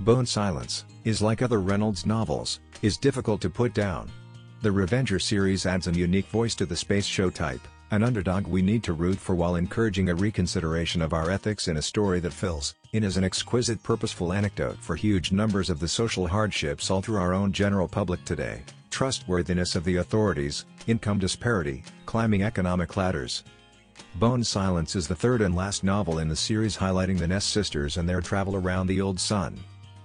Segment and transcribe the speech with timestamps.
[0.00, 4.10] Bone Silence, is like other Reynolds novels, is difficult to put down.
[4.60, 7.60] The Revenger series adds a unique voice to the space show type,
[7.92, 11.76] an underdog we need to root for while encouraging a reconsideration of our ethics in
[11.76, 15.88] a story that fills in as an exquisite purposeful anecdote for huge numbers of the
[15.88, 21.84] social hardships all through our own general public today, trustworthiness of the authorities, income disparity,
[22.04, 23.44] climbing economic ladders.
[24.16, 27.96] Bone Silence is the third and last novel in the series highlighting the Ness sisters
[27.96, 29.56] and their travel around the old sun.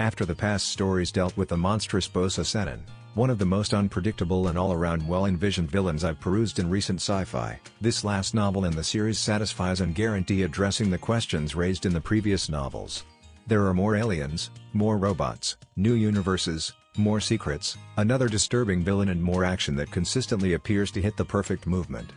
[0.00, 2.80] After the past stories dealt with the monstrous Bosa Sennen,
[3.12, 8.02] one of the most unpredictable and all-around well-envisioned villains I've perused in recent sci-fi, this
[8.02, 12.48] last novel in the series satisfies and guarantee addressing the questions raised in the previous
[12.48, 13.04] novels.
[13.46, 19.44] There are more aliens, more robots, new universes, more secrets, another disturbing villain and more
[19.44, 22.10] action that consistently appears to hit the perfect movement.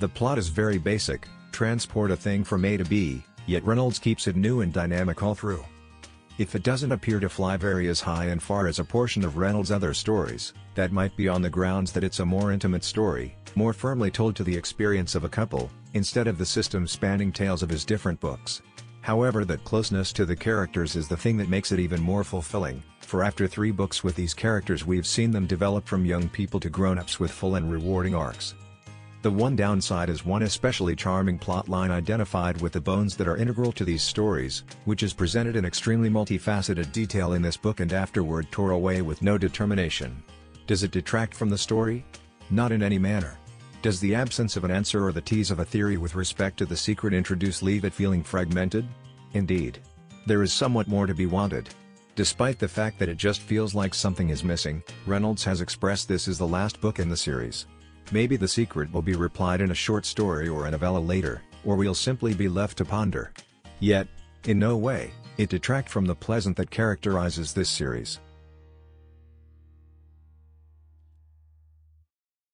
[0.00, 4.26] The plot is very basic, transport a thing from A to B, yet Reynolds keeps
[4.26, 5.64] it new and dynamic all through.
[6.36, 9.36] If it doesn't appear to fly very as high and far as a portion of
[9.36, 13.36] Reynolds' other stories, that might be on the grounds that it's a more intimate story,
[13.54, 17.70] more firmly told to the experience of a couple, instead of the system-spanning tales of
[17.70, 18.62] his different books.
[19.00, 22.82] However that closeness to the characters is the thing that makes it even more fulfilling,
[22.98, 26.68] for after three books with these characters we've seen them develop from young people to
[26.68, 28.54] grown-ups with full and rewarding arcs.
[29.24, 33.72] The one downside is one especially charming plotline identified with the bones that are integral
[33.72, 38.52] to these stories, which is presented in extremely multifaceted detail in this book and afterward
[38.52, 40.22] tore away with no determination.
[40.66, 42.04] Does it detract from the story?
[42.50, 43.38] Not in any manner.
[43.80, 46.66] Does the absence of an answer or the tease of a theory with respect to
[46.66, 48.86] the secret introduced leave it feeling fragmented?
[49.32, 49.78] Indeed.
[50.26, 51.70] There is somewhat more to be wanted.
[52.14, 56.28] Despite the fact that it just feels like something is missing, Reynolds has expressed this
[56.28, 57.64] is the last book in the series.
[58.12, 61.76] Maybe the secret will be replied in a short story or a novella later, or
[61.76, 63.32] we'll simply be left to ponder.
[63.80, 64.08] Yet,
[64.44, 68.20] in no way, it detract from the pleasant that characterizes this series.